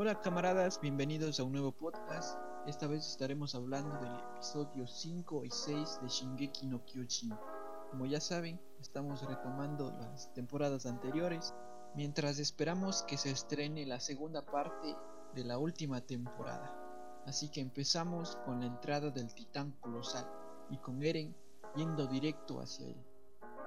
[0.00, 2.38] Hola camaradas, bienvenidos a un nuevo podcast.
[2.68, 7.34] Esta vez estaremos hablando del episodio 5 y 6 de Shingeki no Kyojin.
[7.90, 11.52] Como ya saben, estamos retomando las temporadas anteriores
[11.96, 14.94] mientras esperamos que se estrene la segunda parte
[15.34, 16.72] de la última temporada.
[17.26, 20.30] Así que empezamos con la entrada del titán colosal
[20.70, 21.34] y con Eren
[21.74, 23.04] yendo directo hacia él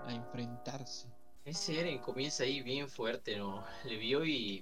[0.06, 1.10] a enfrentarse.
[1.44, 3.66] Ese Eren comienza ahí bien fuerte, ¿no?
[3.84, 4.62] Le vio y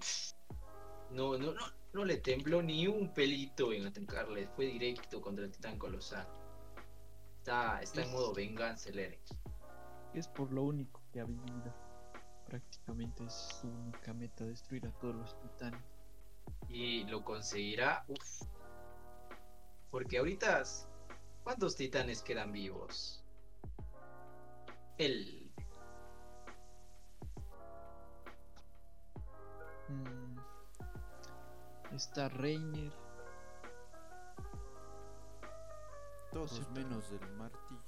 [1.12, 5.52] no, no, no, no le tembló ni un pelito en atacarle, fue directo contra el
[5.52, 6.28] titán colosal.
[7.38, 9.20] Está, está en modo venganza el Eren.
[10.14, 11.74] Es por lo único que ha vivido.
[12.46, 15.82] Prácticamente es su única meta destruir a todos los titanes.
[16.68, 18.06] Y lo conseguirá.
[19.92, 20.64] Porque ahorita,
[21.44, 23.24] ¿cuántos titanes quedan vivos?
[24.98, 25.52] El.
[29.88, 30.29] Mm,
[31.96, 32.92] está Reiner.
[36.32, 37.80] Todos menos del martillo.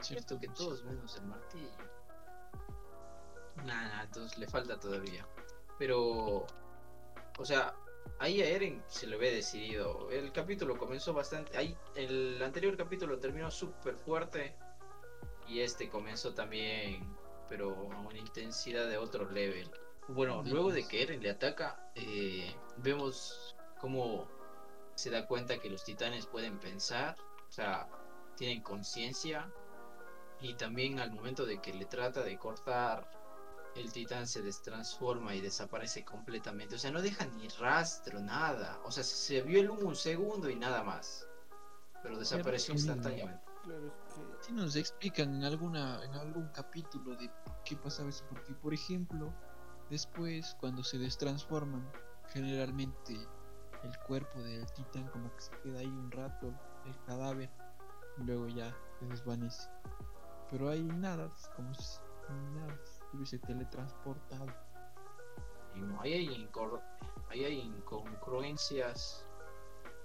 [0.00, 1.70] Cierto que todos menos el martillo.
[3.64, 5.26] Nada, entonces le falta todavía.
[5.78, 6.46] Pero,
[7.38, 7.74] o sea,
[8.18, 10.10] ahí a Eren se le ve decidido.
[10.10, 11.56] El capítulo comenzó bastante.
[11.56, 14.56] Ahí, el anterior capítulo terminó súper fuerte.
[15.46, 17.16] Y este comenzó también,
[17.48, 19.70] pero a una intensidad de otro level.
[20.08, 24.26] Bueno, luego de que Eren le ataca, eh, vemos cómo
[24.94, 27.16] se da cuenta que los titanes pueden pensar,
[27.48, 27.88] o sea,
[28.36, 29.52] tienen conciencia.
[30.40, 33.08] Y también al momento de que le trata de cortar,
[33.74, 36.76] el titán se destransforma y desaparece completamente.
[36.76, 38.80] O sea, no deja ni rastro, nada.
[38.84, 41.26] O sea, se vio el humo un segundo y nada más.
[42.02, 43.42] Pero desapareció instantáneamente.
[43.64, 48.08] Claro, es que Si nos explican en alguna en algún capítulo de por qué pasaba
[48.08, 49.34] eso, porque por ejemplo,
[49.90, 51.90] después cuando se destransforman,
[52.32, 53.14] generalmente
[53.82, 56.52] el cuerpo del titán como que se queda ahí un rato,
[56.84, 57.50] el cadáver,
[58.18, 59.68] y luego ya se desvanece.
[60.50, 62.00] Pero hay nada, como si
[62.54, 64.46] nada se hubiese teletransportado.
[65.74, 66.50] Y no, ahí hay,
[67.30, 69.26] ahí hay incongruencias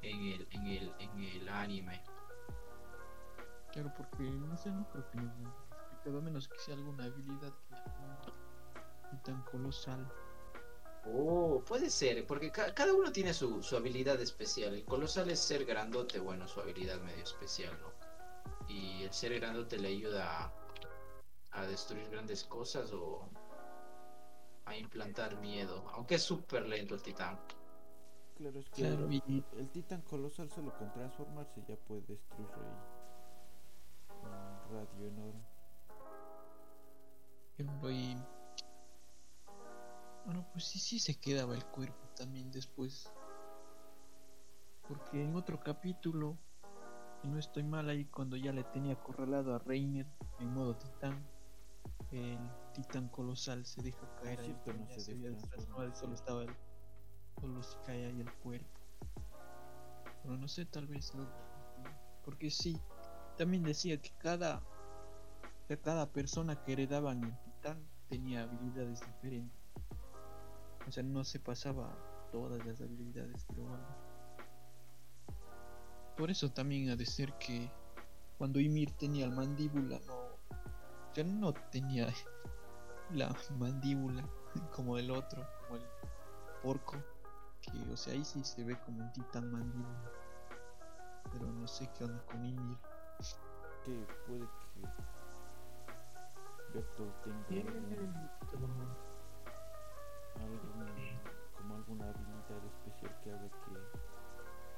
[0.01, 2.03] en el, en el, en el anime.
[3.71, 7.75] Claro, porque no sé, no creo que explicado, a menos que sea alguna habilidad que
[9.17, 10.11] titán colosal.
[11.05, 14.73] Oh, puede ser, porque ca- cada uno tiene su, su habilidad especial.
[14.73, 17.91] El colosal es ser grandote, bueno, su habilidad medio especial, ¿no?
[18.69, 20.53] Y el ser grandote le ayuda a,
[21.51, 23.29] a destruir grandes cosas o
[24.65, 27.37] a implantar miedo, aunque es súper lento el titán.
[28.35, 32.77] claro es que Claro, y el titán colosal solo con transformarse ya puede destruir ahí
[34.23, 35.43] un radio enorme.
[37.57, 38.17] y
[40.23, 43.11] bueno, pues sí, sí se quedaba el cuerpo también después.
[44.87, 46.37] Porque en otro capítulo,
[47.21, 50.07] y no estoy mal ahí, cuando ya le tenía acorralado a Reiner
[50.39, 51.25] en modo titán,
[52.11, 54.45] el titán colosal se deja caer ahí.
[54.45, 56.55] cierto, no ya se se destransforma, destransformado y solo estaba el.
[57.41, 58.69] Solo se cae ahí el cuerpo.
[60.21, 61.27] Pero no sé, tal vez no.
[62.23, 62.77] Porque sí,
[63.35, 64.63] también decía que cada
[65.67, 69.62] que cada persona que heredaban el titán tenía habilidades diferentes.
[70.87, 71.95] O sea, no se pasaba
[72.31, 73.85] todas las habilidades, pero bueno.
[76.17, 77.71] Por eso también ha de ser que
[78.37, 80.33] cuando Ymir tenía la mandíbula, no.
[81.13, 82.07] Sea, no tenía
[83.11, 84.23] la mandíbula
[84.75, 85.85] como el otro, como el
[86.61, 86.97] porco.
[87.61, 90.11] Que, o sea, ahí sí se ve como un titán mandíbula.
[91.31, 92.77] Pero no sé qué onda con Ymir.
[93.85, 94.81] Que puede que
[96.73, 97.13] Bertolt
[97.47, 97.71] tenga
[100.35, 101.19] algún,
[101.57, 104.03] como alguna habilidad especial que haga que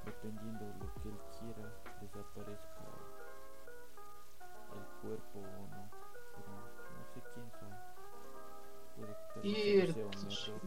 [0.06, 1.66] dependiendo de lo que él quiera
[2.00, 2.84] desaparezca
[4.72, 5.90] el cuerpo o no.
[6.34, 7.46] Pero no sé quién
[8.96, 10.00] un Cierto.
[10.00, 10.60] error.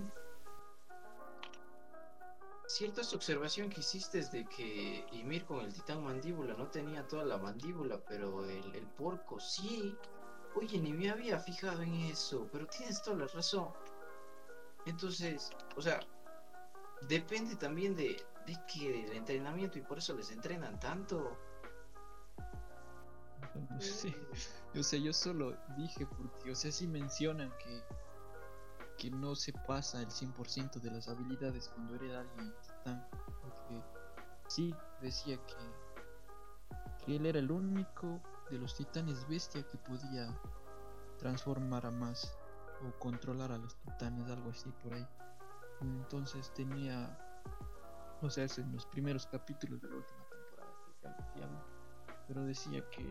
[2.68, 7.08] Cierta esta observación que hiciste es de que Ymir con el titán mandíbula no tenía
[7.08, 9.98] toda la mandíbula, pero el, el porco sí.
[10.56, 13.70] Oye, ni me había fijado en eso, pero tienes toda la razón.
[14.86, 16.00] Entonces, o sea,
[17.08, 21.38] depende también de, de que del entrenamiento y por eso les entrenan tanto.
[23.70, 24.16] No sé.
[24.76, 27.84] O sea, yo solo dije porque, o sea, sí mencionan que
[29.00, 33.08] que no se pasa el 100% de las habilidades cuando hereda alguien titán.
[33.42, 33.82] Porque
[34.48, 38.22] sí decía que, que él era el único
[38.52, 40.38] de los titanes bestia que podía
[41.18, 42.38] transformar a más
[42.88, 45.08] o controlar a los titanes, algo así por ahí.
[45.82, 47.18] Entonces tenía,
[48.22, 50.30] o sea, es en los primeros capítulos de la última temporada
[52.30, 53.04] pero decía que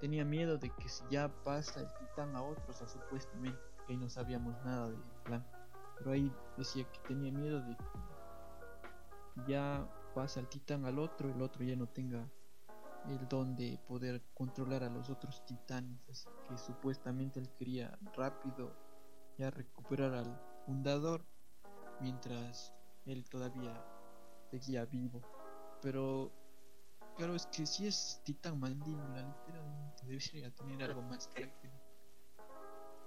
[0.00, 3.98] tenía miedo de que si ya pasa el titán a otro, o supuestamente, que ahí
[3.98, 5.44] no sabíamos nada del plan,
[5.98, 7.84] pero ahí decía que tenía miedo de que
[9.48, 12.24] ya pasa el titán al otro, el otro ya no tenga
[13.08, 18.72] el don de poder controlar a los otros titanes, así que supuestamente él quería rápido
[19.38, 21.24] ya recuperar al fundador
[22.00, 22.72] mientras
[23.06, 23.72] él todavía
[24.50, 25.20] seguía vivo.
[25.82, 26.30] Pero
[27.16, 31.70] claro, es que si es titán mandíbula, literalmente debería tener algo más carácter.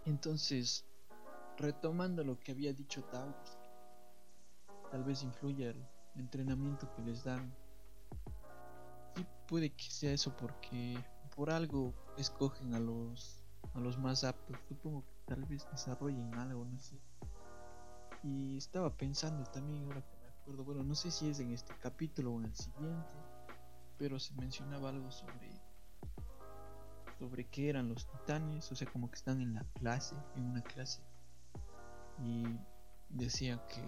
[0.06, 0.86] Entonces,
[1.58, 3.58] retomando lo que había dicho Taurus,
[4.92, 5.86] tal vez influya el
[6.16, 7.56] entrenamiento que les dan
[9.48, 10.98] puede que sea eso porque
[11.36, 13.44] por algo escogen a los
[13.74, 14.58] a los más aptos.
[14.68, 17.00] Supongo que tal vez desarrollen algo, no sé.
[18.24, 21.74] Y estaba pensando también ahora que me acuerdo, bueno, no sé si es en este
[21.80, 23.16] capítulo o en el siguiente,
[23.98, 25.62] pero se mencionaba algo sobre
[27.20, 30.62] sobre qué eran los titanes, o sea, como que están en la clase, en una
[30.62, 31.02] clase.
[32.20, 32.44] Y
[33.10, 33.82] decía que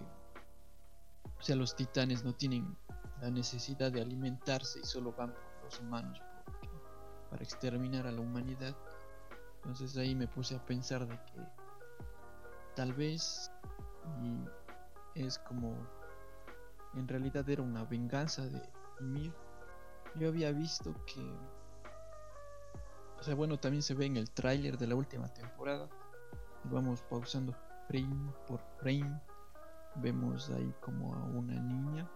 [1.40, 2.76] o sea, los titanes no tienen
[3.26, 6.22] la necesidad de alimentarse y solo van por los humanos
[7.32, 8.76] para exterminar a la humanidad.
[9.56, 11.42] Entonces ahí me puse a pensar de que
[12.76, 13.50] tal vez
[14.22, 14.46] y
[15.20, 15.76] es como
[16.94, 18.62] en realidad era una venganza de
[19.00, 19.34] Ymir.
[20.14, 21.36] Yo había visto que
[23.20, 25.90] o sea, bueno, también se ve en el tráiler de la última temporada.
[26.66, 27.56] Vamos pausando
[27.88, 29.20] frame por frame.
[29.96, 32.08] Vemos ahí como a una niña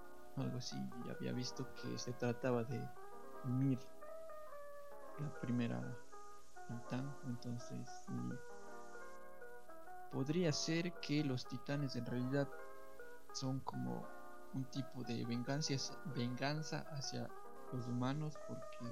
[0.41, 0.77] algo así.
[1.05, 2.87] Y había visto que se trataba de
[3.45, 3.79] Mir,
[5.19, 5.81] la primera
[6.67, 7.15] titán.
[7.25, 7.89] Entonces,
[10.11, 12.47] podría ser que los titanes en realidad
[13.33, 14.07] son como
[14.53, 15.73] un tipo de venganza,
[16.15, 17.29] venganza hacia
[17.71, 18.91] los humanos porque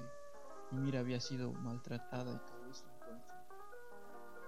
[0.70, 2.84] Ymir había sido maltratada y todo eso.
[3.00, 3.34] Entonces,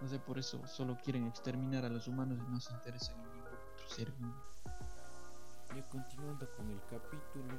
[0.00, 3.32] no sé, por eso solo quieren exterminar a los humanos y no se interesan en
[3.32, 4.59] ningún otro ser vivo.
[5.74, 7.54] Ya continuando con el capítulo,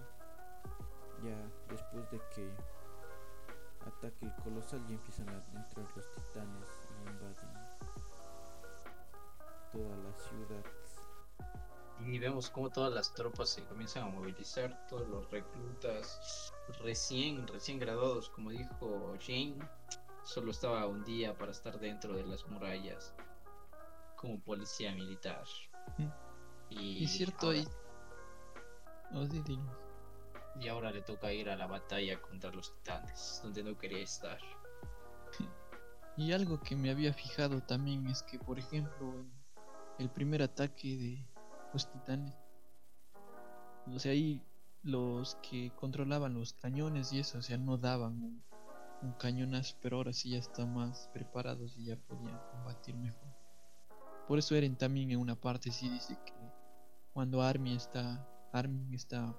[1.23, 1.37] ya
[1.69, 2.51] después de que
[3.87, 7.71] ataque el colosal y empiezan a entrar los titanes y invaden
[9.71, 10.65] toda la ciudad.
[12.05, 16.51] Y vemos como todas las tropas se comienzan a movilizar, todos los reclutas
[16.83, 19.57] recién, recién graduados, como dijo Jane,
[20.23, 23.13] solo estaba un día para estar dentro de las murallas
[24.15, 25.45] como policía militar.
[25.97, 26.07] Mm.
[26.69, 27.59] Y, cierto, ahora...
[27.59, 27.67] Y
[30.69, 34.39] ahora le toca ir a la batalla contra los titanes, donde no quería estar.
[36.17, 39.25] Y algo que me había fijado también es que, por ejemplo,
[39.97, 41.25] el primer ataque de
[41.71, 42.35] los titanes,
[43.87, 44.43] o sea, ahí
[44.83, 48.43] los que controlaban los cañones y eso, o sea, no daban un,
[49.01, 53.29] un cañonazo, pero ahora sí ya están más preparados y ya podían combatir mejor.
[54.27, 56.33] Por eso Eren también en una parte sí dice que
[57.13, 59.36] cuando Armin está, Armin está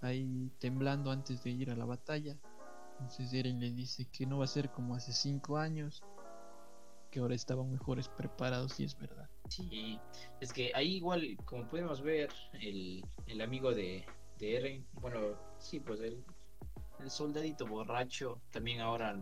[0.00, 2.36] ahí temblando antes de ir a la batalla.
[2.92, 6.02] Entonces Eren le dice que no va a ser como hace cinco años,
[7.10, 9.28] que ahora estaban mejores preparados y es verdad.
[9.48, 9.98] Sí,
[10.40, 12.30] es que ahí igual, como podemos ver,
[12.60, 14.04] el, el amigo de,
[14.38, 15.18] de, Eren, bueno,
[15.58, 16.22] sí, pues el,
[17.00, 19.18] el soldadito borracho también ahora,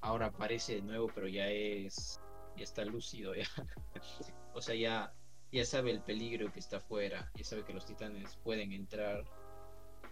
[0.00, 2.20] ahora aparece de nuevo, pero ya es,
[2.56, 3.46] ya está lúcido, ya.
[4.54, 5.12] o sea, ya,
[5.54, 9.24] ya sabe el peligro que está afuera, ya sabe que los titanes pueden entrar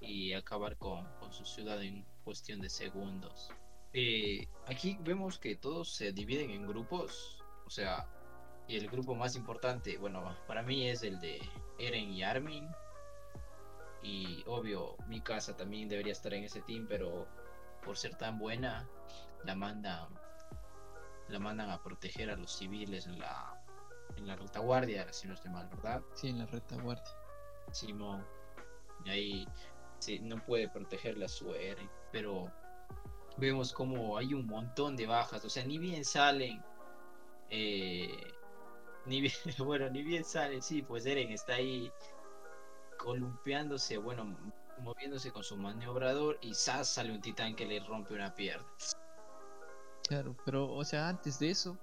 [0.01, 3.51] y acabar con, su ciudad en cuestión de segundos.
[3.93, 8.07] Eh, aquí vemos que todos se dividen en grupos, o sea,
[8.69, 11.41] y el grupo más importante, bueno, para mí es el de
[11.81, 12.69] Eren y Armin.
[14.01, 17.27] Y obvio, mi casa también debería estar en ese team, pero
[17.85, 18.89] por ser tan buena,
[19.45, 20.07] la mandan,
[21.27, 23.62] la mandan a proteger a los civiles en la,
[24.17, 26.03] en la retaguardia, si no estoy mal, ¿verdad?
[26.15, 27.05] Sí, en la retaguardia.
[27.71, 28.25] Simón.
[29.05, 29.49] Y ahí
[30.21, 32.53] no puede protegerle a su Eren, pero
[33.37, 36.63] vemos como hay un montón de bajas, o sea, ni bien salen,
[37.51, 38.33] eh,
[39.07, 41.91] ni bien, bueno, ni bien salen, sí, pues Eren está ahí
[42.99, 44.37] columpiándose, bueno,
[44.79, 46.89] moviéndose con su maniobrador y ¡zas!
[46.89, 48.67] sale un titán que le rompe una pierna.
[50.09, 51.79] Claro, pero, o sea, antes de eso,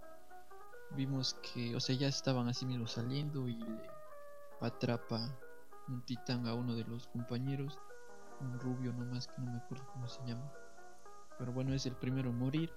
[0.92, 3.90] vimos que, o sea, ya estaban así mismo saliendo y le
[4.62, 5.38] atrapa
[5.88, 7.78] un titán a uno de los compañeros
[8.42, 10.52] un rubio nomás que no me acuerdo cómo se llama.
[11.38, 12.72] Pero bueno, es el primero en morir.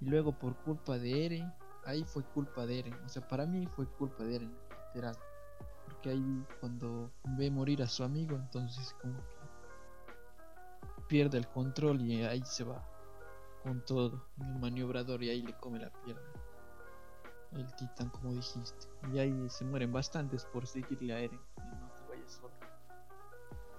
[0.00, 1.52] Y luego por culpa de Eren,
[1.84, 2.94] ahí fue culpa de Eren.
[3.04, 4.56] O sea, para mí fue culpa de Eren,
[4.88, 5.16] literal.
[5.84, 12.24] Porque ahí cuando ve morir a su amigo, entonces como que pierde el control y
[12.24, 12.84] ahí se va
[13.62, 16.35] con todo el maniobrador y ahí le come la pierna.
[17.52, 18.86] El titán, como dijiste.
[19.12, 21.40] Y ahí se mueren bastantes por seguirle a Eren.
[21.58, 22.54] Y no te vayas solo.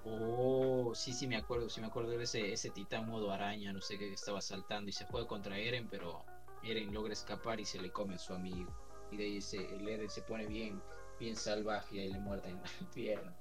[0.06, 3.82] Oh, sí, sí, me acuerdo, sí me acuerdo de ese, ese titán modo araña, no
[3.82, 6.24] sé qué estaba saltando y se fue contra Eren, pero
[6.64, 8.72] Eren logra escapar y se le come a su amigo.
[9.12, 10.82] Y de ahí se, el Eren se pone bien,
[11.20, 13.36] bien salvaje y ahí le muerde en la pierna.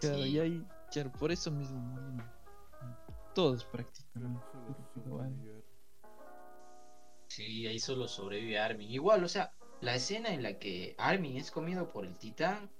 [0.00, 0.30] Claro, Sí.
[0.30, 2.22] y ahí, claro, por eso mismo mueren
[3.34, 4.42] todos Pero prácticamente.
[4.94, 5.22] Pero.
[7.34, 8.90] Sí, ahí solo sobrevive Armin.
[8.90, 12.70] Igual, o sea, la escena en la que Armin es comido por el titán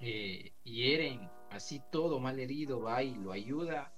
[0.00, 3.92] eh, y Eren, así todo mal herido, va y lo ayuda,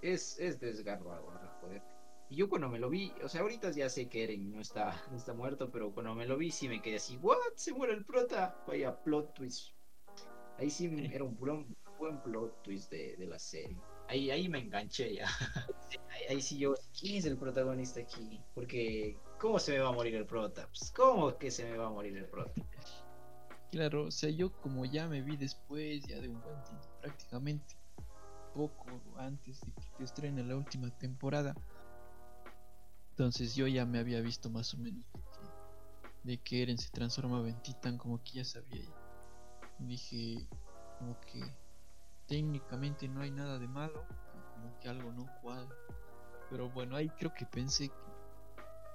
[0.00, 1.82] es, es desgarrador, joder.
[2.30, 5.04] Y yo cuando me lo vi, o sea, ahorita ya sé que Eren no está,
[5.10, 7.36] no está muerto, pero cuando me lo vi sí me quedé así, ¿what?
[7.56, 8.56] Se muere el prota.
[8.66, 9.74] Vaya plot twist.
[10.56, 13.76] Ahí sí me- era un buen, buen plot twist de, de la serie.
[14.08, 15.28] Ahí, ahí me enganché ya.
[16.10, 18.40] Ahí, ahí sí yo, ¿quién es el protagonista aquí?
[18.54, 20.66] Porque, ¿cómo se me va a morir el prota?
[20.66, 22.62] Pues, ¿cómo que se me va a morir el prota?
[23.70, 27.76] Claro, o sea, yo como ya me vi después, ya de un buen tiempo, prácticamente
[28.54, 31.54] poco antes de que se estrene la última temporada.
[33.10, 35.48] Entonces yo ya me había visto más o menos de que,
[36.24, 38.84] de que Eren se transformaba en titán, como que ya sabía.
[39.78, 40.48] Y dije,
[40.98, 41.40] como que
[42.28, 44.04] técnicamente no hay nada de malo,
[44.54, 45.74] como que algo no cuadra.
[46.50, 48.12] Pero bueno, ahí creo que pensé que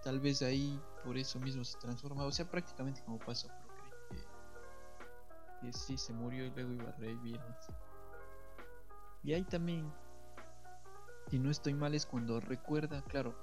[0.04, 4.22] tal vez ahí por eso mismo se transformaba, o sea, prácticamente como pasó, creí
[5.62, 7.42] que, que sí se murió y luego iba a revivir.
[9.24, 9.92] Y ahí también,
[11.30, 13.36] si no estoy mal, es cuando recuerda, claro,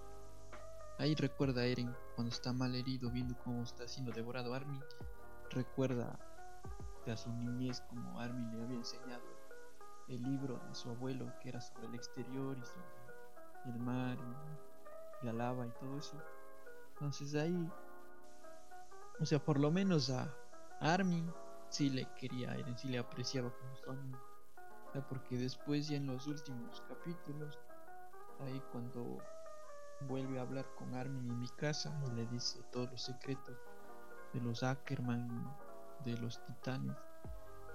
[0.98, 4.82] ahí recuerda a Eren cuando está mal herido, viendo cómo está siendo devorado Armin,
[5.50, 6.18] recuerda
[7.06, 9.39] a su niñez como Armin le había enseñado
[10.10, 14.18] el libro de su abuelo que era sobre el exterior y sobre el mar
[15.22, 16.16] y la lava y todo eso.
[16.92, 17.70] Entonces ahí,
[19.20, 20.34] o sea, por lo menos a
[20.80, 21.30] Armin
[21.68, 24.18] sí le quería Eren, sí le apreciaba como su amigo.
[25.08, 27.58] Porque después ya en los últimos capítulos,
[28.40, 29.22] ahí cuando
[30.00, 33.56] vuelve a hablar con Armin en mi casa y le dice todos los secretos
[34.32, 35.28] de los Ackerman,
[36.04, 36.96] de los titanes,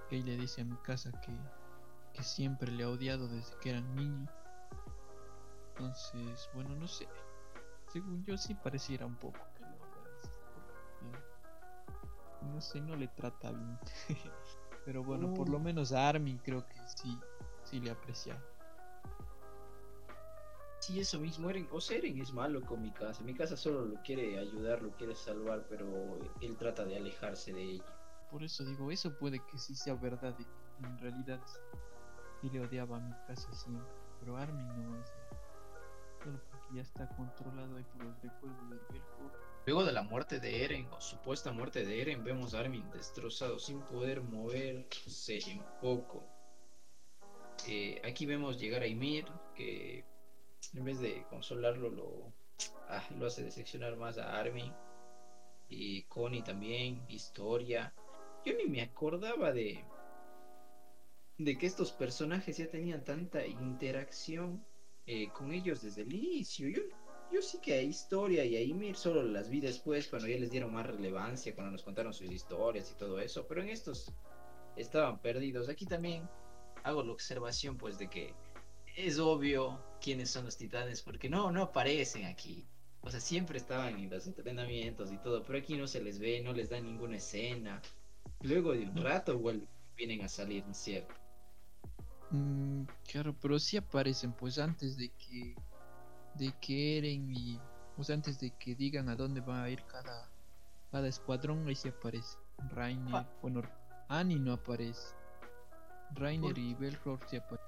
[0.09, 1.37] que ahí le dice a mi casa que,
[2.15, 4.31] que siempre le ha odiado desde que eran niños.
[5.69, 7.09] Entonces, bueno, no sé.
[7.87, 9.77] Según yo sí pareciera un poco que lo
[12.41, 13.79] no sé, no le trata bien.
[14.85, 15.59] Pero bueno, por lo Uh.
[15.59, 17.19] menos a Armin creo que sí,
[17.63, 18.41] sí le aprecia.
[20.79, 23.23] Sí, eso mismo, Eren, o sea, Eren es malo con mi casa.
[23.23, 27.63] Mi casa solo lo quiere ayudar, lo quiere salvar, pero él trata de alejarse de
[27.63, 27.99] ella.
[28.29, 30.35] Por eso digo, eso puede que sí sea verdad.
[30.79, 31.41] en realidad
[32.41, 33.49] sí le odiaba a mi casa
[34.37, 35.15] Armin no, o sea,
[36.23, 39.33] solo porque ya está controlado ahí por los recuerdos del Belfort.
[39.65, 43.59] Luego de la muerte de Eren, o supuesta muerte de Eren, vemos a Armin destrozado
[43.59, 46.23] sin poder moverse un poco.
[47.67, 49.25] Eh, aquí vemos llegar a Ymir,
[49.55, 50.05] que
[50.73, 52.33] en vez de consolarlo, lo,
[52.89, 54.73] ah, lo hace decepcionar más a Armin.
[55.67, 57.93] Y Connie también, Historia.
[58.45, 59.83] Yo ni me acordaba de,
[61.37, 64.63] de que estos personajes ya tenían tanta interacción
[65.05, 66.69] eh, con ellos desde el inicio.
[66.69, 66.81] Yo
[67.31, 70.51] yo sí que a Historia y a Ymir solo las vi después cuando ya les
[70.51, 74.13] dieron más relevancia, cuando nos contaron sus historias y todo eso, pero en estos
[74.75, 75.67] estaban perdidos.
[75.67, 76.29] Aquí también
[76.83, 78.33] hago la observación pues de que
[78.95, 82.65] es obvio quiénes son los titanes porque no no aparecen aquí.
[83.01, 86.41] O sea, siempre estaban en los entrenamientos y todo, pero aquí no se les ve,
[86.41, 87.81] no les dan ninguna escena.
[88.41, 91.13] Luego de un rato vuelven, vienen a salir, ¿no es cierto?
[92.35, 95.55] Mm, claro, pero sí aparecen pues antes de que
[96.35, 97.59] de que Eren y
[97.97, 100.29] o sea antes de que digan a dónde va a ir cada
[100.91, 102.37] cada escuadrón ahí sí aparece
[102.71, 103.29] Rainer, Ah.
[103.41, 103.61] bueno
[104.09, 105.15] Annie no aparece
[106.13, 106.59] Rainer ¿Por?
[106.59, 107.67] y Belfort sí aparecen.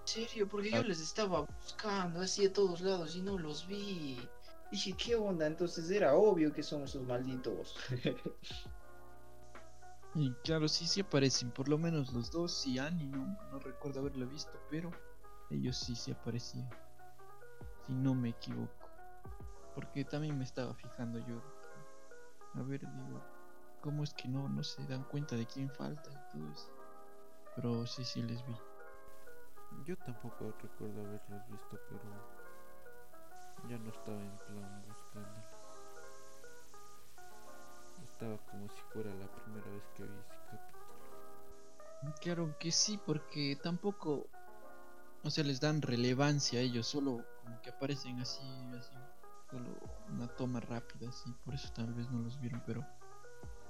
[0.00, 0.48] ¿En serio?
[0.48, 0.76] Porque Ah.
[0.78, 4.18] yo les estaba buscando así a todos lados y no los vi.
[4.70, 5.46] Dije, ¿qué onda?
[5.46, 7.74] Entonces era obvio que son esos malditos.
[10.16, 13.98] Y claro, sí, sí aparecen, por lo menos los dos y Annie no, no recuerdo
[13.98, 14.92] haberla visto, pero
[15.50, 16.70] ellos sí se aparecían,
[17.84, 18.88] si no me equivoco.
[19.74, 21.42] Porque también me estaba fijando yo.
[22.54, 23.20] A ver, digo,
[23.80, 26.70] ¿cómo es que no, no se dan cuenta de quién falta y todo eso?
[27.56, 28.54] Pero sí, sí les vi.
[29.84, 32.04] Yo tampoco recuerdo haberlos visto, pero
[33.68, 35.53] ya no estaba en plan buscándolos.
[38.50, 40.74] Como si fuera la primera vez que vi ese capítulo.
[42.20, 44.26] Claro que sí, porque tampoco,
[45.22, 48.42] o sea, les dan relevancia a ellos, solo como que aparecen así,
[48.78, 48.94] así,
[49.50, 49.78] solo
[50.10, 52.86] una toma rápida, así, por eso tal vez no los vieron, pero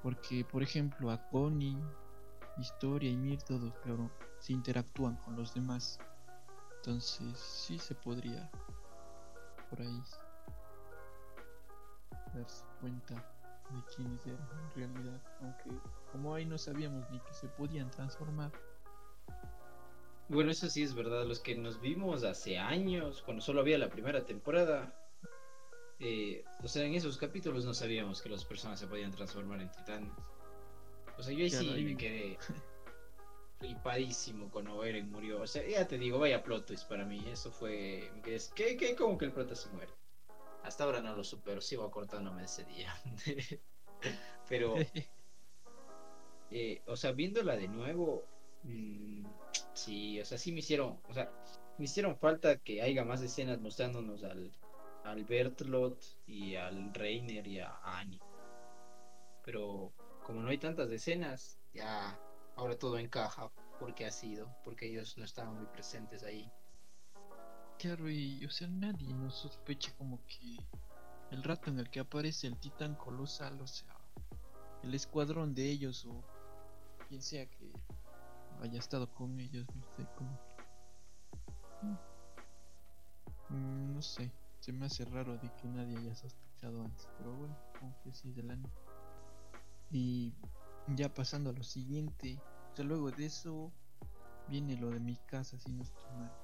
[0.02, 1.78] porque, por ejemplo, a Connie,
[2.58, 5.98] Historia y Mir, todos, claro, se interactúan con los demás,
[6.76, 8.50] entonces sí se podría
[9.70, 10.02] por ahí
[12.34, 13.33] darse cuenta
[13.70, 15.70] de quiénes eran en realidad, aunque
[16.12, 18.52] como ahí no sabíamos ni que se podían transformar.
[20.28, 21.26] Bueno, eso sí es verdad.
[21.26, 24.94] Los que nos vimos hace años, cuando solo había la primera temporada,
[26.00, 29.70] eh, o sea, en esos capítulos no sabíamos que las personas se podían transformar en
[29.70, 30.12] titanes.
[31.18, 32.38] O sea, yo ahí sí me quedé
[33.60, 35.42] flipadísimo cuando Eren murió.
[35.42, 37.24] O sea, ya te digo, vaya plot twist para mí.
[37.28, 38.10] Eso fue.
[38.54, 39.92] ¿Qué, qué, cómo que el prota se muere?
[40.64, 42.92] Hasta ahora no lo supero, sigo acortándome ese día.
[44.48, 44.74] Pero,
[46.50, 48.24] eh, o sea, viéndola de nuevo,
[48.62, 49.26] mmm,
[49.74, 51.30] sí, o sea, sí me hicieron, o sea,
[51.78, 54.52] me hicieron falta que haya más escenas mostrándonos al,
[55.04, 58.20] al Bertlot y al Reiner y a Annie.
[59.44, 59.92] Pero
[60.24, 62.18] como no hay tantas escenas, ya
[62.56, 66.50] ahora todo encaja porque ha sido, porque ellos no estaban muy presentes ahí.
[67.84, 70.56] Y o sea, nadie nos sospecha como que
[71.30, 73.94] el rato en el que aparece el titán colosal, o sea,
[74.82, 76.24] el escuadrón de ellos o
[77.06, 77.70] quien sea que
[78.62, 80.30] haya estado con ellos, no sé, como
[83.50, 87.54] mm, no sé, se me hace raro de que nadie haya sospechado antes, pero bueno,
[87.78, 88.70] como que sí del año.
[89.90, 90.32] Y
[90.96, 92.38] ya pasando a lo siguiente,
[92.72, 93.70] o sea, luego de eso
[94.48, 96.43] viene lo de mi casa, si no estoy mal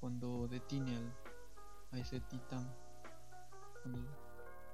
[0.00, 1.14] cuando detiene al,
[1.92, 2.72] a ese titán
[3.82, 4.00] cuando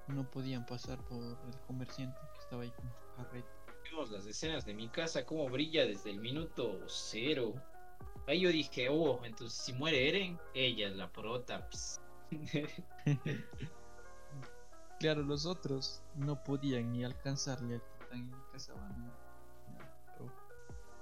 [0.08, 3.48] no podían pasar por el comerciante que estaba ahí con su carreta
[3.90, 7.54] vimos las escenas de mi casa como brilla desde el minuto cero.
[8.26, 11.68] Ahí yo dije oh entonces si muere Eren ella es la prota
[14.98, 18.74] claro los otros no podían ni alcanzarle al titán en mi casa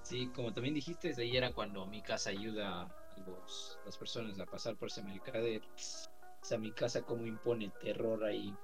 [0.04, 2.86] Sí, como también dijiste, ahí era cuando mi casa ayuda
[3.84, 5.62] las personas a pasar por ese mercader.
[5.62, 8.54] O sea, mi casa como impone terror ahí.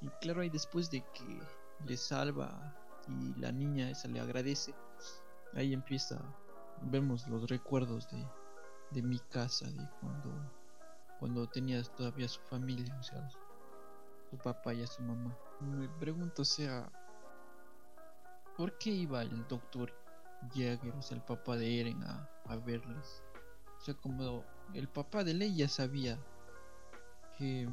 [0.00, 1.40] Y claro, ahí después de que
[1.84, 2.60] le salva
[3.08, 4.74] y la niña esa le agradece,
[5.54, 6.20] ahí empieza,
[6.82, 8.24] vemos los recuerdos de,
[8.90, 10.30] de mi casa, de cuando,
[11.18, 13.28] cuando tenía todavía su familia, o sea,
[14.30, 15.36] su papá y a su mamá.
[15.60, 16.90] Me pregunto, o sea,
[18.56, 19.92] ¿por qué iba el doctor
[20.52, 23.22] Jagger, o sea, el papá de Eren, a, a verles?
[23.78, 26.18] O sea, como el papá de Leia sabía
[27.36, 27.68] que,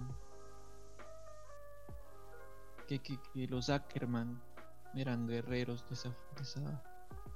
[2.87, 4.41] que, que, los Ackerman
[4.93, 6.83] eran guerreros de esa, de esa,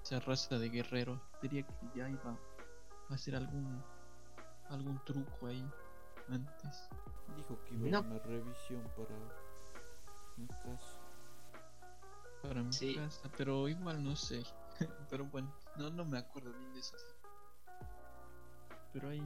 [0.03, 2.37] esa raza de guerreros, diría que ya iba
[3.09, 3.83] a hacer algún
[4.69, 5.67] algún truco ahí
[6.27, 6.89] antes.
[7.35, 9.15] Dijo que iba a una revisión para
[10.37, 10.99] mi casa.
[12.41, 14.43] Para mi casa, pero igual no sé.
[15.09, 16.95] pero bueno, no, no me acuerdo bien de eso.
[18.93, 19.21] Pero hay.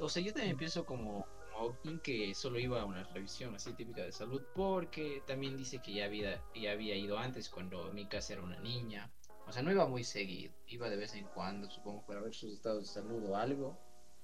[0.00, 4.02] O sea, yo también pienso como, como que solo iba a una revisión así típica
[4.02, 8.34] de salud, porque también dice que ya había, ya había ido antes cuando mi casa
[8.34, 9.10] era una niña.
[9.46, 12.52] O sea, no iba muy seguido, iba de vez en cuando, supongo, para ver sus
[12.52, 13.78] estados de salud o algo,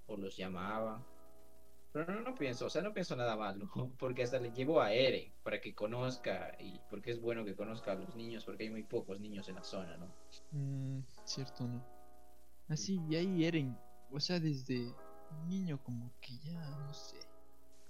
[0.06, 1.02] o los llamaba.
[1.92, 4.92] Pero no, no pienso, o sea, no pienso nada malo, porque hasta le llevo a
[4.92, 8.70] Eren para que conozca, y porque es bueno que conozca a los niños, porque hay
[8.70, 10.12] muy pocos niños en la zona, ¿no?
[10.50, 11.93] Mm, cierto, ¿no?
[12.68, 13.76] Así, y ahí Eren,
[14.10, 14.92] o sea, desde
[15.46, 17.18] niño como que ya, no sé,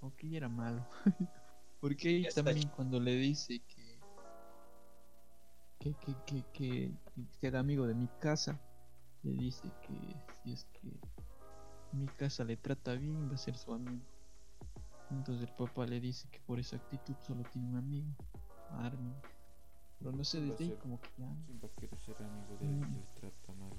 [0.00, 0.84] como que ya era malo.
[1.80, 3.94] Porque ahí también cuando le dice que
[5.84, 8.58] que, que, que, que, que amigo de mi casa,
[9.22, 10.90] le dice que si es que
[11.92, 14.02] mi casa le trata bien, va a ser su amigo.
[15.10, 18.08] Entonces el papá le dice que por esa actitud solo tiene un amigo,
[18.70, 19.14] Armin.
[19.98, 21.36] Pero no sé, desde ahí como que ya...
[21.46, 23.72] ¿Quién va a querer ser amigo de él que le trata mal?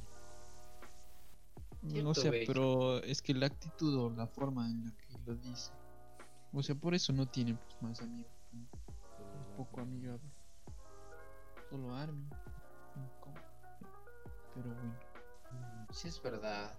[1.93, 5.71] No sé, pero es que la actitud o la forma en la que lo dice.
[6.51, 8.31] O sea, por eso no tiene pues, más amigos.
[8.53, 10.29] Es poco amigable.
[11.69, 12.29] Solo Armin.
[14.53, 14.99] Pero bueno.
[15.91, 16.77] Sí, es verdad.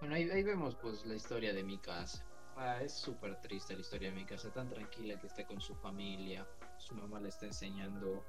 [0.00, 2.24] Bueno, ahí, ahí vemos pues la historia de mi casa.
[2.56, 5.74] Ah, es súper triste la historia de mi casa, tan tranquila que está con su
[5.74, 6.46] familia.
[6.78, 8.24] Su mamá le está enseñando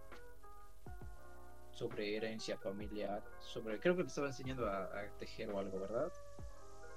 [1.77, 6.11] sobre herencia familiar, sobre creo que le estaba enseñando a, tejer o algo, ¿verdad?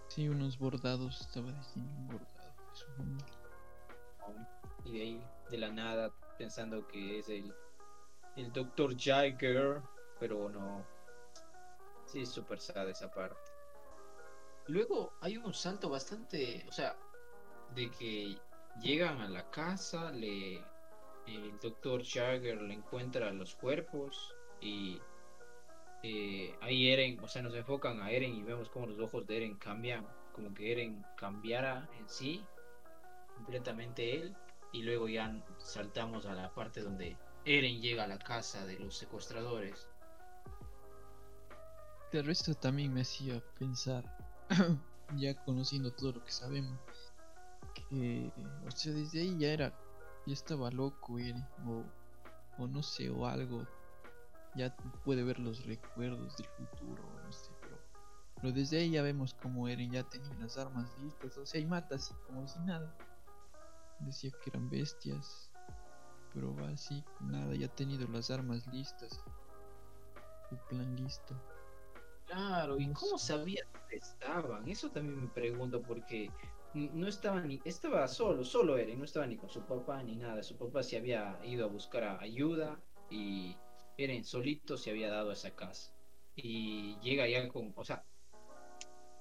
[0.09, 3.27] Sí, unos bordados, estaba diciendo un bordado
[4.85, 7.55] Y de ahí de la nada pensando que es el,
[8.37, 8.97] el Dr.
[8.99, 9.83] Jagger,
[10.19, 10.87] pero no.
[12.07, 13.38] Sí, es súper sad esa parte.
[14.66, 16.97] Luego hay un salto bastante, o sea,
[17.75, 18.38] de que
[18.81, 20.64] llegan a la casa, le
[21.27, 22.03] el Dr.
[22.03, 25.01] Jagger le encuentra los cuerpos y
[26.03, 29.37] eh, ahí Eren, o sea, nos enfocan a Eren y vemos como los ojos de
[29.37, 32.44] Eren cambian, como que Eren cambiara en sí,
[33.37, 34.35] completamente él,
[34.73, 38.96] y luego ya saltamos a la parte donde Eren llega a la casa de los
[38.96, 39.88] secuestradores.
[42.12, 44.05] El resto también me hacía pensar,
[45.16, 46.81] ya conociendo todo lo que sabemos,
[47.75, 48.33] que,
[48.66, 49.79] o sea, desde ahí ya era,
[50.27, 51.85] ya estaba loco Eren, o,
[52.59, 53.66] o no sé, o algo
[54.54, 57.78] ya puede ver los recuerdos del futuro, no sé, pero,
[58.36, 61.66] pero desde ahí ya vemos como Eren ya tenía las armas listas, o sea, y
[61.66, 62.94] mata así como si nada.
[64.00, 65.50] Decía que eran bestias,
[66.32, 69.22] pero va así, nada, ya ha tenido las armas listas,
[70.48, 71.34] su plan listo.
[72.26, 74.68] Claro, ¿y cómo sabía dónde estaban?
[74.68, 76.30] Eso también me pregunto porque
[76.74, 80.42] no estaba ni, estaba solo, solo Eren, no estaba ni con su papá ni nada.
[80.42, 82.78] Su papá se había ido a buscar ayuda
[83.10, 83.56] y
[84.04, 85.92] Eren solito se había dado a esa casa.
[86.36, 88.04] Y llega ya con, o sea,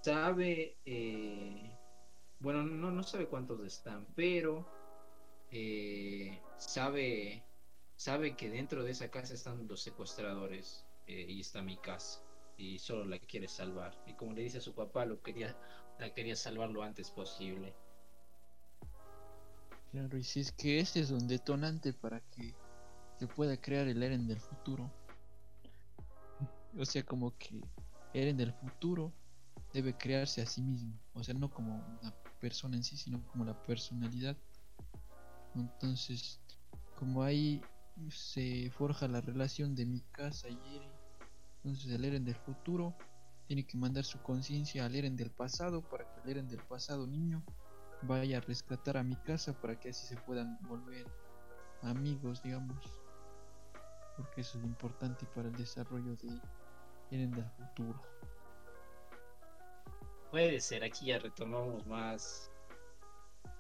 [0.02, 1.72] sabe, eh,
[2.40, 4.66] bueno, no, no sabe cuántos están, pero
[5.52, 7.44] eh, sabe,
[7.96, 12.22] sabe que dentro de esa casa están los secuestradores eh, y está mi casa
[12.58, 13.98] y solo la quiere salvar.
[14.06, 15.56] Y como le dice a su papá, lo quería,
[15.98, 17.74] la quería salvar lo antes posible.
[19.92, 22.54] Claro, y si es que ese es un detonante para que
[23.20, 24.90] se pueda crear el Eren del futuro.
[26.78, 27.62] O sea, como que
[28.14, 29.12] Eren del futuro
[29.74, 30.98] debe crearse a sí mismo.
[31.14, 34.38] O sea, no como una persona en sí, sino como la personalidad.
[35.54, 36.40] Entonces,
[36.96, 37.62] como ahí
[38.10, 40.92] se forja la relación de mi casa y Eren.
[41.58, 42.96] Entonces el Eren del futuro
[43.48, 47.06] tiene que mandar su conciencia al Eren del pasado para que el Eren del pasado
[47.06, 47.44] niño
[48.04, 51.06] vaya a rescatar a mi casa para que así se puedan volver
[51.82, 52.99] amigos, digamos
[54.20, 56.42] porque eso es importante para el desarrollo de
[57.10, 58.02] Eren del futuro.
[60.30, 62.52] Puede ser, aquí ya retomamos más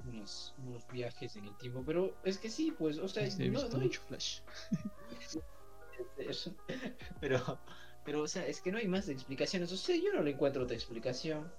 [0.05, 3.77] unos, unos viajes en el tiempo, pero es que sí, pues, o sea, He visto
[3.77, 4.41] mucho Flash.
[7.21, 7.59] pero,
[8.03, 10.63] pero, o sea, es que no hay más explicaciones, o sea, yo no le encuentro
[10.63, 11.49] otra explicación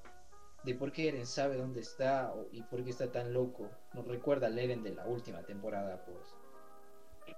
[0.63, 3.71] de por qué Eren sabe dónde está y por qué está tan loco.
[3.95, 6.35] Nos recuerda al Eren de la última temporada, pues.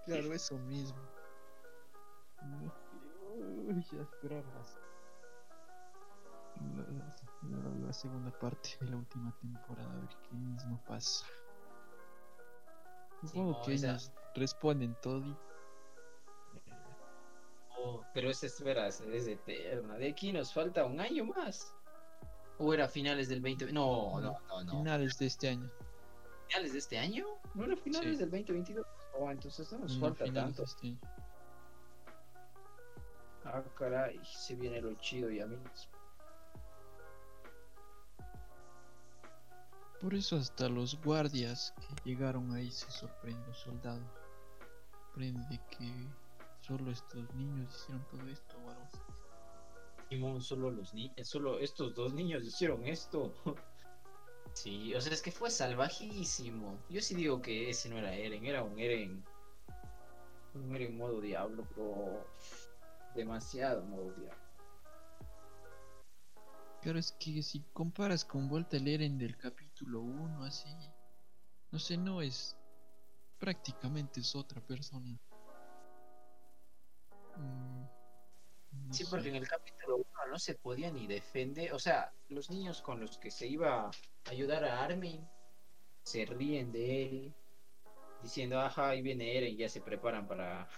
[0.05, 1.22] Claro, eso mismo.
[3.35, 4.45] Uy, ya esperar
[6.77, 11.27] la, la, segunda parte de la última temporada, a ver qué mismo pasa.
[13.21, 15.25] Supongo que ellos responden todo.
[15.25, 15.37] Y...
[17.79, 19.97] Oh, pero esa espera es eterna.
[19.97, 21.75] De aquí nos falta un año más.
[22.59, 23.73] ¿O era finales del 20?
[23.73, 24.73] No, no, no, no.
[24.79, 25.71] Finales de este año.
[26.49, 27.27] ¿Finales de este año?
[27.55, 28.87] ¿No era finales del 2022?
[29.19, 30.65] Oh, entonces no nos falta tanto.
[30.65, 30.97] Este
[33.55, 35.59] Ah, caray, se viene lo chido y a mí.
[40.01, 44.03] Por eso hasta los guardias que llegaron ahí se sorprenden los soldados.
[44.91, 46.09] Sorprende que
[46.67, 48.89] solo estos niños hicieron todo esto, varón.
[50.09, 53.35] Simón, solo los niños, solo estos dos niños hicieron esto.
[54.55, 56.79] sí, o sea, es que fue salvajísimo.
[56.89, 59.23] Yo sí digo que ese no era Eren, era un Eren.
[60.55, 62.27] Un Eren modo diablo, pero
[63.15, 64.15] demasiado modo
[66.83, 70.75] Pero es que si comparas con Vuelta al Eren del capítulo 1 así,
[71.71, 72.57] no sé, no es
[73.39, 75.19] prácticamente es otra persona.
[77.37, 77.85] Mm,
[78.93, 82.81] sí, porque en el capítulo 1 no se podía ni defender, o sea, los niños
[82.83, 83.91] con los que se iba a
[84.31, 85.29] ayudar a Armin
[86.05, 87.35] se ríen de él,
[88.23, 90.69] diciendo, ajá, ahí viene Eren, ya se preparan para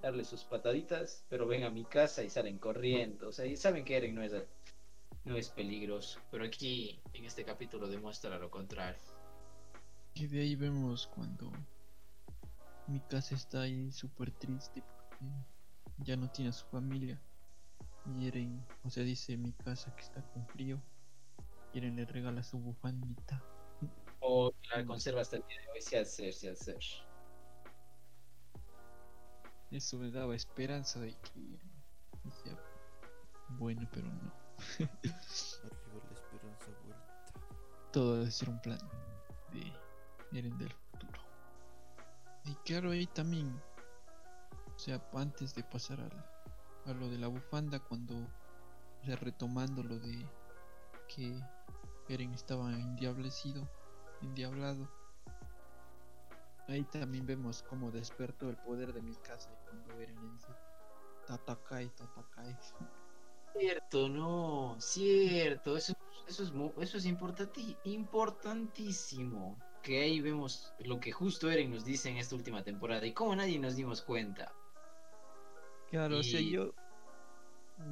[0.00, 3.28] darle sus pataditas, pero ven a mi casa y salen corriendo.
[3.28, 4.32] O sea, y saben que Eren no es,
[5.24, 6.20] no es peligroso.
[6.30, 9.00] Pero aquí, en este capítulo, demuestra lo contrario.
[10.14, 11.52] Y de ahí vemos cuando
[12.86, 15.24] mi casa está ahí súper triste porque
[15.98, 17.20] ya no tiene a su familia.
[18.16, 20.80] Y Eren, o sea, dice mi casa que está con frío.
[21.72, 23.42] Y Eren le regala su bufandita.
[24.20, 26.78] O la conserva hasta el día de hoy, si hacer, si hacer.
[29.70, 31.58] Eso me daba esperanza de que
[32.24, 32.58] decía,
[33.50, 34.32] bueno, pero no.
[34.78, 37.92] Arriba la esperanza vuelta.
[37.92, 38.78] Todo debe ser un plan
[39.52, 39.72] de
[40.38, 41.20] Eren del futuro.
[42.44, 43.60] Y claro, ahí también,
[44.74, 49.82] o sea, antes de pasar al, a lo de la bufanda, cuando, o sea, retomando
[49.82, 50.26] lo de
[51.14, 51.38] que
[52.08, 53.68] Eren estaba endiablecido,
[54.22, 54.88] endiablado.
[56.68, 60.52] Ahí también vemos cómo despertó el poder de mi casa y cuando Eren le dice
[61.24, 62.58] Tatakai, Tatakai.
[63.52, 65.94] Cierto, no, cierto, eso,
[66.26, 66.52] eso es,
[66.82, 69.56] eso es importanti- importantísimo.
[69.82, 73.34] Que ahí vemos lo que justo Eren nos dice en esta última temporada y cómo
[73.34, 74.54] nadie nos dimos cuenta.
[75.86, 76.74] Claro, o sea, yo,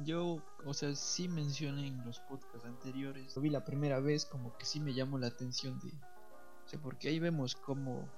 [0.03, 3.35] yo, o sea, sí mencioné en los podcasts anteriores.
[3.35, 6.79] Lo vi la primera vez, como que sí me llamó la atención de, o sea,
[6.79, 8.11] porque ahí vemos como,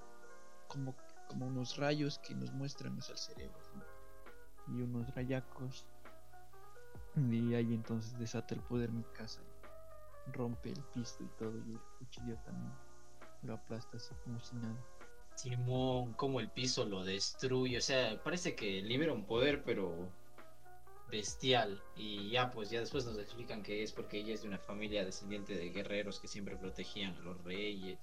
[0.70, 0.94] como,
[1.28, 3.58] como unos rayos que nos muestran sea, el cerebro
[4.68, 5.86] y unos rayacos
[7.16, 9.40] y ahí entonces desata el poder mi casa,
[10.32, 12.72] rompe el piso y todo y el cuchillo también
[13.42, 14.76] lo aplasta así como si nada.
[15.34, 20.12] Simón, cómo el piso lo destruye, o sea, parece que libera un poder, pero
[21.10, 21.82] bestial.
[21.96, 25.04] Y ya, pues, ya después nos explican que es porque ella es de una familia
[25.04, 27.98] descendiente de guerreros que siempre protegían a los reyes.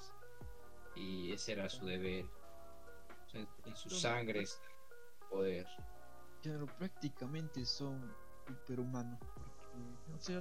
[0.96, 2.26] Y ese era su deber.
[3.34, 5.68] En su sangre está el poder.
[6.42, 8.14] Claro, prácticamente son
[8.48, 9.20] superhumanos.
[9.74, 10.40] Porque, o sea,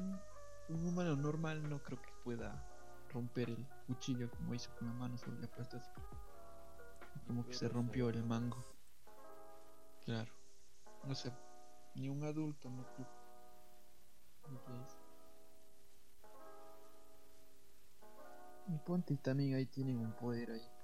[0.69, 2.65] un humano normal no creo que pueda
[3.13, 5.91] romper el cuchillo como hizo con la mano sobre la así.
[7.27, 8.65] Como que se rompió el mango.
[10.05, 10.33] Claro.
[11.05, 11.33] No sé,
[11.95, 13.27] ni un adulto no creo.
[18.69, 20.76] Y ponte también ahí tienen un poder ahí.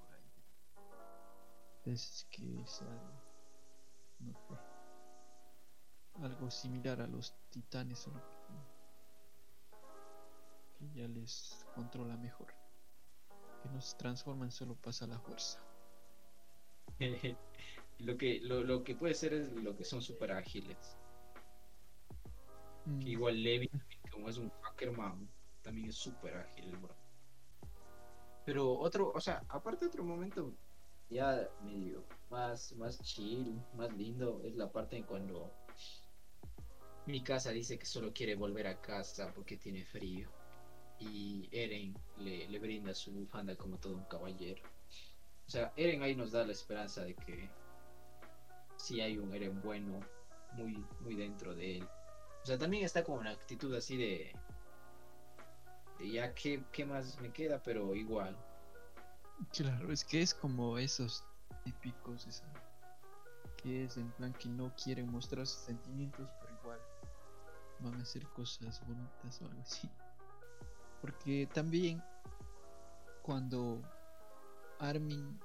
[1.85, 3.23] Es que es algo.
[4.21, 4.59] No sé
[6.15, 8.21] algo similar a los titanes, solo
[10.79, 12.55] que, que ya les controla mejor.
[13.63, 15.59] Que no se transforman, solo pasa la fuerza.
[17.99, 20.99] lo, que, lo, lo que puede ser es lo que son super ágiles.
[22.85, 25.29] Mm, Que igual Levi, también, como es un hacker man,
[25.63, 26.97] también es súper ágil, bro.
[28.45, 30.57] Pero otro, o sea, aparte otro momento
[31.11, 35.53] ya medio más, más chill, más lindo, es la parte en cuando
[37.07, 40.31] mi casa dice que solo quiere volver a casa porque tiene frío.
[40.99, 44.63] Y Eren le, le brinda su bufanda como todo un caballero.
[45.47, 47.51] O sea, Eren ahí nos da la esperanza de que
[48.77, 50.01] sí hay un Eren bueno
[50.53, 51.89] muy, muy dentro de él.
[52.43, 54.33] O sea, también está con una actitud así de.
[55.99, 57.61] de ya, ¿qué, qué más me queda?
[57.63, 58.37] Pero igual.
[59.53, 61.25] Claro, es que es como esos
[61.65, 62.47] típicos, esa,
[63.57, 66.81] que es en plan que no quieren mostrar sus sentimientos, pero igual
[67.81, 69.91] van a hacer cosas bonitas o algo así.
[71.01, 72.03] Porque también
[73.23, 73.83] cuando
[74.79, 75.39] Armin,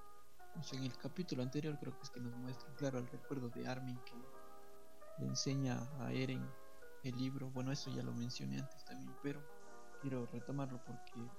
[0.58, 3.50] o sea, en el capítulo anterior creo que es que nos muestra, claro, el recuerdo
[3.50, 4.16] de Armin que
[5.18, 6.48] le enseña a Eren
[7.04, 7.50] el libro.
[7.52, 9.44] Bueno, eso ya lo mencioné antes también, pero
[10.02, 11.30] quiero retomarlo porque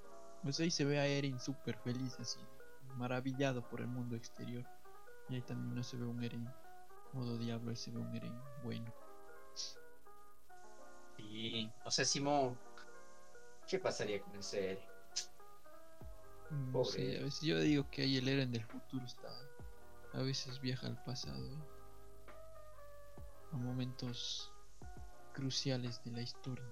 [0.42, 2.38] pues ahí se ve a Eren súper feliz, así,
[2.96, 4.64] maravillado por el mundo exterior.
[5.29, 6.48] Y ahí también no se ve un Eren
[7.12, 8.92] modo diablo, ahí se ve un Eren bueno.
[11.18, 12.59] Y, o sea, Simón,
[13.66, 14.88] ¿qué pasaría con ese Eren?
[16.51, 19.29] No Pobre sé, a veces yo digo que ahí el Eren del futuro está.
[20.14, 21.44] A veces viaja al pasado.
[21.44, 21.59] ¿eh?
[23.53, 24.51] A momentos
[25.35, 26.64] cruciales de la historia.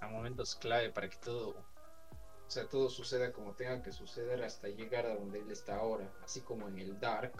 [0.00, 1.65] A momentos clave para que todo.
[2.46, 6.08] O sea, todo suceda como tenga que suceder hasta llegar a donde él está ahora.
[6.22, 7.34] Así como en el Dark.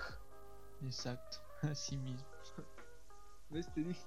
[0.85, 2.27] Exacto, así mismo.
[3.51, 3.73] ¿Ves?
[3.73, 4.03] Te dije.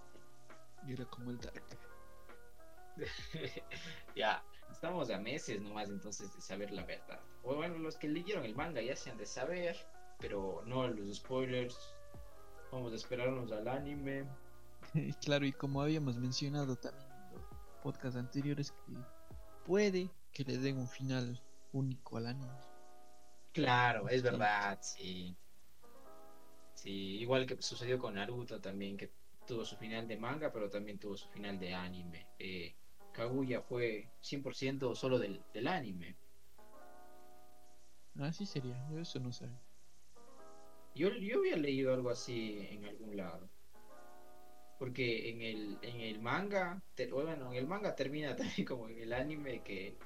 [0.87, 1.63] Y era como el Dark.
[4.15, 7.19] ya, estamos a meses nomás entonces de saber la verdad.
[7.43, 9.77] O bueno, los que leyeron el manga ya se han de saber,
[10.19, 11.77] pero no los spoilers.
[12.71, 14.27] Vamos a esperarnos al anime.
[15.21, 17.43] Claro, y como habíamos mencionado también en los
[17.81, 18.93] podcasts anteriores, que
[19.65, 21.39] puede que le den un final
[21.71, 22.53] único al anime.
[23.51, 24.27] Claro, es Sí.
[24.27, 25.37] verdad, sí.
[26.73, 29.11] Sí, igual que sucedió con Naruto también, que
[29.45, 32.27] tuvo su final de manga, pero también tuvo su final de anime.
[32.39, 32.73] Eh,
[33.11, 36.15] Kaguya fue 100% solo del, del anime.
[38.19, 39.59] Así sería, yo eso no sabía.
[40.95, 43.49] Yo, yo había leído algo así en algún lado.
[44.77, 48.99] Porque en el, en el manga, te- bueno, en el manga termina también como en
[48.99, 49.97] el anime que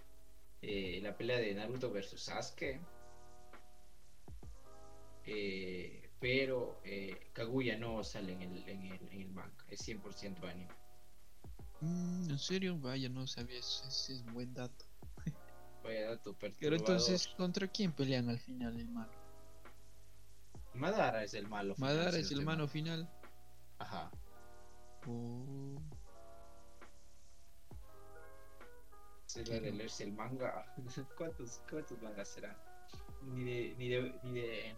[0.64, 2.80] eh, la pelea de Naruto versus Sasuke.
[5.26, 10.50] Eh, pero eh, Kaguya no sale en el, en el, en el manga, es 100%
[10.50, 10.72] anime.
[11.82, 14.86] Mm, en serio, vaya, no sabía eso, ese es buen dato.
[15.84, 19.12] Vaya dato Pero entonces, ¿contra quién pelean al final el malo?
[20.76, 21.76] Madara es el malo.
[21.76, 22.70] final, Madara es el estoy mano mal.
[22.70, 23.10] final.
[23.80, 24.10] Ajá.
[25.06, 25.63] Oh,
[29.62, 30.66] de leerse el manga.
[31.18, 32.56] ¿Cuántos, cuántos mangas serán?
[33.22, 34.76] Ni de, ni de, ni de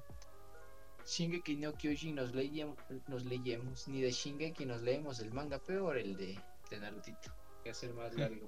[1.06, 5.98] Shingeki no Kyojin nos, leíamos, nos leemos, ni de Shingeki nos leemos el manga, peor
[5.98, 7.32] el de, de Narutito,
[7.64, 8.48] que el más largo.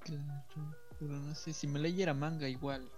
[0.00, 0.82] claro.
[0.98, 2.88] Pero no sé, si me leyera manga igual,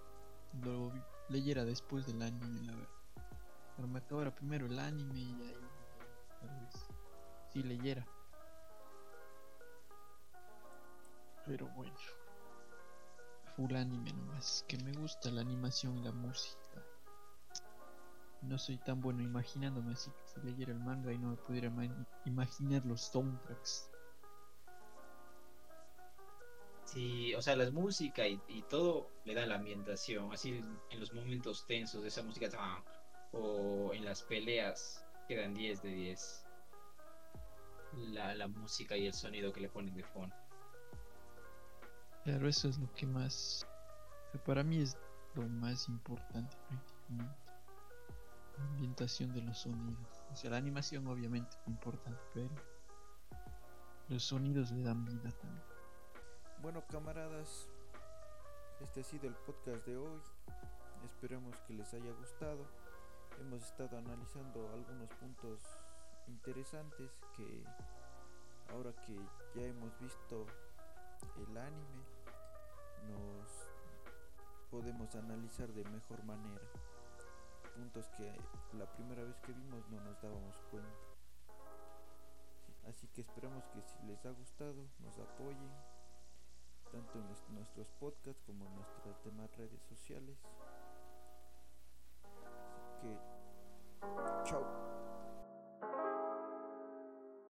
[0.63, 0.93] lo
[1.29, 2.89] leyera después del anime, la verdad.
[3.75, 5.55] Pero me acabara primero el anime y ahí
[6.39, 6.87] tal vez
[7.51, 8.05] sí leyera.
[11.45, 11.95] Pero bueno.
[13.55, 16.83] Full anime nomás, que me gusta la animación y la música.
[18.41, 21.69] No soy tan bueno imaginándome así que si leyera el manga y no me pudiera
[21.69, 21.87] ma-
[22.25, 23.89] imaginar los soundtracks.
[26.85, 28.37] Sí, o sea, la música y,
[28.69, 32.49] todo le da la ambientación, así en los momentos tensos de esa música,
[33.31, 36.45] o en las peleas, quedan 10 de 10.
[38.11, 40.44] La, la música y el sonido que le ponen de fondo.
[42.25, 43.67] Claro, eso es lo que más.
[44.47, 44.97] para mí es
[45.35, 47.35] lo más importante prácticamente.
[48.57, 50.25] La ambientación de los sonidos.
[50.31, 52.49] O sea, la animación obviamente es importante, pero
[54.09, 55.63] los sonidos le dan vida también.
[56.63, 57.67] Bueno, camaradas,
[58.81, 60.19] este ha sido el podcast de hoy.
[61.03, 62.65] Esperemos que les haya gustado.
[63.39, 65.61] Hemos estado analizando algunos puntos
[66.27, 67.63] interesantes que
[68.71, 69.15] ahora que
[69.53, 70.47] ya hemos visto
[71.37, 72.14] el anime
[73.09, 73.49] nos
[74.69, 76.65] podemos analizar de mejor manera.
[77.75, 78.35] Puntos que
[78.77, 80.89] la primera vez que vimos no nos dábamos cuenta.
[82.87, 85.71] Así que esperamos que si les ha gustado nos apoyen
[86.91, 90.37] tanto en nues- nuestros podcasts como en nuestras demás redes sociales.
[92.77, 93.19] Así que,
[94.43, 95.04] chao.